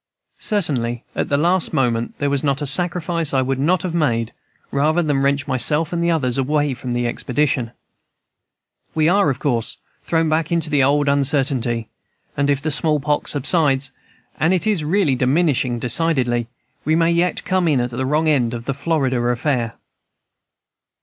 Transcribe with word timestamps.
Certainly 0.39 1.03
at 1.15 1.29
the 1.29 1.37
last 1.37 1.73
moment 1.73 2.17
there 2.17 2.31
was 2.31 2.43
not 2.43 2.59
a 2.59 2.65
sacrifice 2.65 3.35
I 3.35 3.43
would 3.43 3.59
not 3.59 3.83
have 3.83 3.93
made 3.93 4.33
rather 4.71 5.03
than 5.03 5.21
wrench 5.21 5.45
myself 5.47 5.93
and 5.93 6.03
others 6.09 6.39
away 6.39 6.73
from 6.73 6.93
the 6.93 7.05
expedition. 7.05 7.69
We 8.95 9.07
are, 9.07 9.29
of 9.29 9.37
course, 9.37 9.77
thrown 10.01 10.27
back 10.27 10.51
into 10.51 10.71
the 10.71 10.81
old 10.83 11.07
uncertainty, 11.07 11.87
and 12.35 12.49
if 12.49 12.63
the 12.63 12.71
small 12.71 12.99
pox 12.99 13.33
subsides 13.33 13.91
(and 14.39 14.55
it 14.55 14.65
is 14.65 14.83
really 14.83 15.13
diminishing 15.13 15.77
decidedly) 15.77 16.47
we 16.83 16.95
may 16.95 17.11
yet 17.11 17.45
come 17.45 17.67
in 17.67 17.79
at 17.79 17.91
the 17.91 18.03
wrong 18.03 18.27
end 18.27 18.55
of 18.55 18.65
the 18.65 18.73
Florida 18.73 19.21
affair." 19.27 19.75